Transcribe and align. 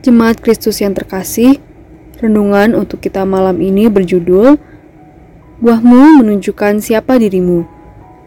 Jemaat 0.00 0.40
Kristus 0.40 0.80
yang 0.80 0.96
terkasih, 0.96 1.60
renungan 2.24 2.72
untuk 2.72 3.04
kita 3.04 3.28
malam 3.28 3.60
ini 3.60 3.84
berjudul 3.84 4.56
Buahmu 5.60 6.24
menunjukkan 6.24 6.80
siapa 6.80 7.20
dirimu. 7.20 7.68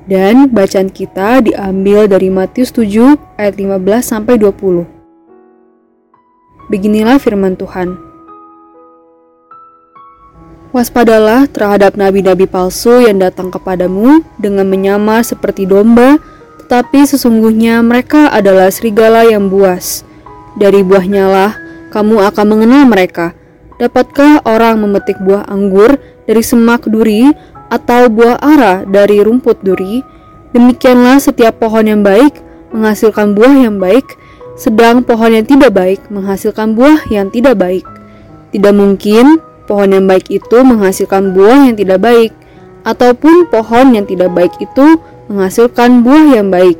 Dan 0.05 0.53
bacaan 0.53 0.93
kita 0.93 1.41
diambil 1.41 2.05
dari 2.05 2.29
Matius 2.29 2.69
7 2.77 3.17
ayat 3.41 3.57
15 3.57 4.05
sampai 4.05 4.37
20. 4.37 4.85
Beginilah 6.69 7.17
firman 7.17 7.57
Tuhan. 7.57 7.97
Waspadalah 10.77 11.49
terhadap 11.49 11.97
nabi-nabi 11.97 12.45
palsu 12.45 13.01
yang 13.01 13.17
datang 13.17 13.49
kepadamu 13.49 14.21
dengan 14.37 14.69
menyamar 14.69 15.25
seperti 15.25 15.65
domba, 15.65 16.21
tetapi 16.61 17.01
sesungguhnya 17.01 17.81
mereka 17.81 18.29
adalah 18.29 18.69
serigala 18.69 19.25
yang 19.25 19.49
buas. 19.49 20.05
Dari 20.53 20.85
buahnya 20.85 21.25
lah 21.33 21.62
kamu 21.93 22.25
akan 22.33 22.45
mengenal 22.49 22.89
mereka. 22.89 23.37
Dapatkah 23.77 24.41
orang 24.49 24.81
memetik 24.81 25.21
buah 25.21 25.45
anggur 25.45 26.01
dari 26.25 26.41
semak 26.41 26.89
duri 26.89 27.29
atau 27.69 28.09
buah 28.09 28.41
ara 28.41 28.81
dari 28.89 29.21
rumput 29.21 29.61
duri? 29.61 30.01
Demikianlah 30.53 31.21
setiap 31.21 31.61
pohon 31.61 31.85
yang 31.85 32.01
baik 32.01 32.41
menghasilkan 32.73 33.37
buah 33.37 33.53
yang 33.69 33.77
baik, 33.77 34.17
sedang 34.57 35.05
pohon 35.05 35.37
yang 35.37 35.45
tidak 35.45 35.73
baik 35.73 36.01
menghasilkan 36.09 36.73
buah 36.73 37.05
yang 37.13 37.29
tidak 37.29 37.61
baik. 37.61 37.85
Tidak 38.49 38.73
mungkin 38.73 39.37
pohon 39.69 39.93
yang 39.93 40.05
baik 40.09 40.29
itu 40.29 40.57
menghasilkan 40.65 41.33
buah 41.33 41.69
yang 41.69 41.77
tidak 41.77 42.01
baik, 42.01 42.33
ataupun 42.85 43.49
pohon 43.49 43.95
yang 43.95 44.05
tidak 44.05 44.29
baik 44.33 44.53
itu 44.61 44.97
menghasilkan 45.29 46.05
buah 46.05 46.41
yang 46.41 46.49
baik. 46.53 46.77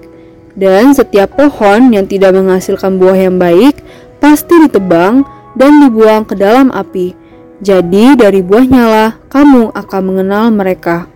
Dan 0.54 0.94
setiap 0.94 1.34
pohon 1.34 1.90
yang 1.90 2.06
tidak 2.06 2.38
menghasilkan 2.38 3.02
buah 3.02 3.18
yang 3.18 3.42
baik 3.42 3.82
pasti 4.24 4.56
ditebang 4.56 5.28
dan 5.60 5.84
dibuang 5.84 6.24
ke 6.24 6.40
dalam 6.40 6.72
api. 6.72 7.12
Jadi 7.60 8.16
dari 8.16 8.40
buahnya 8.40 8.84
lah 8.88 9.12
kamu 9.28 9.76
akan 9.76 10.02
mengenal 10.08 10.48
mereka. 10.56 11.12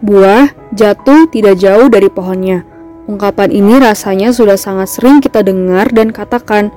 Buah 0.00 0.56
jatuh 0.72 1.28
tidak 1.28 1.60
jauh 1.60 1.92
dari 1.92 2.08
pohonnya. 2.08 2.64
Ungkapan 3.04 3.52
ini 3.52 3.76
rasanya 3.76 4.32
sudah 4.32 4.56
sangat 4.56 4.88
sering 4.88 5.20
kita 5.20 5.44
dengar 5.44 5.92
dan 5.92 6.10
katakan, 6.10 6.72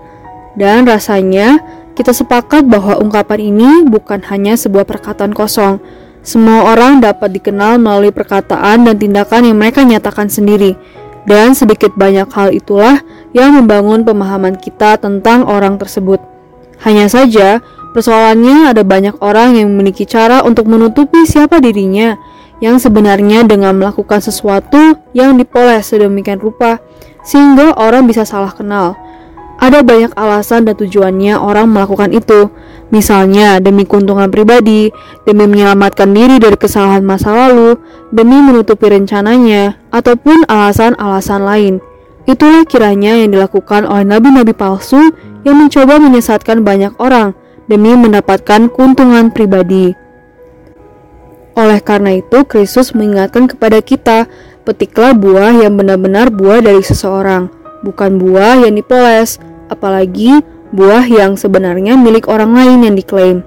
dan 0.60 0.86
rasanya 0.86 1.60
kita 1.98 2.14
sepakat 2.14 2.68
bahwa 2.68 3.00
ungkapan 3.02 3.40
ini 3.50 3.70
bukan 3.88 4.24
hanya 4.28 4.56
sebuah 4.56 4.86
perkataan 4.86 5.36
kosong. 5.36 5.82
Semua 6.20 6.76
orang 6.76 7.00
dapat 7.00 7.32
dikenal 7.32 7.80
melalui 7.80 8.12
perkataan 8.12 8.86
dan 8.86 8.96
tindakan 9.00 9.52
yang 9.52 9.58
mereka 9.58 9.82
nyatakan 9.88 10.28
sendiri. 10.30 10.76
Dan 11.28 11.56
sedikit 11.58 11.96
banyak 11.96 12.32
hal 12.32 12.56
itulah 12.56 13.04
yang 13.36 13.56
membangun 13.56 14.08
pemahaman 14.08 14.56
kita 14.56 14.96
tentang 15.00 15.44
orang 15.44 15.76
tersebut. 15.76 16.22
Hanya 16.84 17.12
saja, 17.12 17.60
persoalannya 17.92 18.72
ada 18.72 18.88
banyak 18.88 19.20
orang 19.20 19.60
yang 19.60 19.68
memiliki 19.74 20.08
cara 20.08 20.42
untuk 20.46 20.72
menutupi 20.72 21.28
siapa 21.28 21.60
dirinya, 21.60 22.16
yang 22.64 22.80
sebenarnya 22.80 23.44
dengan 23.44 23.76
melakukan 23.76 24.24
sesuatu 24.24 24.96
yang 25.12 25.36
dipoles 25.36 25.92
sedemikian 25.92 26.40
rupa, 26.40 26.80
sehingga 27.24 27.76
orang 27.76 28.08
bisa 28.08 28.24
salah 28.24 28.52
kenal. 28.56 28.96
Ada 29.60 29.84
banyak 29.84 30.16
alasan 30.16 30.64
dan 30.64 30.80
tujuannya 30.80 31.36
orang 31.36 31.68
melakukan 31.68 32.16
itu, 32.16 32.48
misalnya 32.96 33.60
demi 33.60 33.84
keuntungan 33.84 34.32
pribadi, 34.32 34.88
demi 35.28 35.52
menyelamatkan 35.52 36.16
diri 36.16 36.40
dari 36.40 36.56
kesalahan 36.56 37.04
masa 37.04 37.36
lalu, 37.36 37.76
demi 38.08 38.40
menutupi 38.40 38.88
rencananya, 38.88 39.76
ataupun 39.92 40.48
alasan-alasan 40.48 41.44
lain. 41.44 41.74
Itulah 42.24 42.64
kiranya 42.64 43.20
yang 43.20 43.36
dilakukan 43.36 43.84
oleh 43.84 44.08
nabi-nabi 44.08 44.56
palsu 44.56 45.12
yang 45.44 45.60
mencoba 45.60 46.00
menyesatkan 46.00 46.64
banyak 46.64 46.96
orang 46.96 47.36
demi 47.68 47.92
mendapatkan 48.00 48.72
keuntungan 48.72 49.28
pribadi. 49.28 49.92
Oleh 51.60 51.84
karena 51.84 52.16
itu, 52.16 52.48
Kristus 52.48 52.96
mengingatkan 52.96 53.52
kepada 53.52 53.84
kita, 53.84 54.32
petiklah 54.64 55.12
buah 55.12 55.52
yang 55.52 55.76
benar-benar 55.76 56.32
buah 56.32 56.64
dari 56.64 56.80
seseorang, 56.80 57.52
bukan 57.84 58.16
buah 58.16 58.64
yang 58.64 58.80
dipoles, 58.80 59.42
apalagi 59.70 60.42
buah 60.74 61.06
yang 61.06 61.38
sebenarnya 61.38 61.98
milik 61.98 62.30
orang 62.30 62.54
lain 62.54 62.86
yang 62.86 62.96
diklaim. 62.98 63.46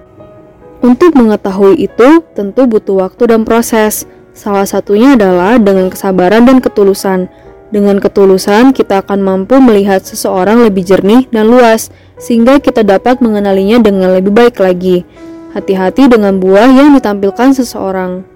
Untuk 0.82 1.14
mengetahui 1.14 1.78
itu, 1.78 2.26
tentu 2.34 2.66
butuh 2.66 3.06
waktu 3.06 3.30
dan 3.30 3.46
proses. 3.46 4.02
Salah 4.34 4.66
satunya 4.66 5.14
adalah 5.14 5.54
dengan 5.60 5.86
kesabaran 5.86 6.42
dan 6.42 6.58
ketulusan. 6.58 7.30
Dengan 7.70 8.02
ketulusan, 8.02 8.74
kita 8.74 9.06
akan 9.06 9.22
mampu 9.22 9.62
melihat 9.62 10.02
seseorang 10.02 10.66
lebih 10.66 10.82
jernih 10.82 11.30
dan 11.30 11.46
luas, 11.46 11.94
sehingga 12.18 12.58
kita 12.58 12.82
dapat 12.82 13.22
mengenalinya 13.22 13.78
dengan 13.78 14.10
lebih 14.18 14.34
baik 14.34 14.58
lagi. 14.58 15.06
Hati-hati 15.54 16.10
dengan 16.10 16.42
buah 16.42 16.66
yang 16.66 16.98
ditampilkan 16.98 17.54
seseorang. 17.54 18.26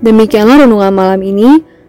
Demikianlah 0.00 0.64
renungan 0.64 0.92
malam 0.94 1.20
ini. 1.20 1.73